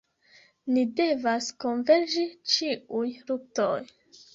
[0.77, 3.75] Ni devas konverĝi ĉiuj luktoj.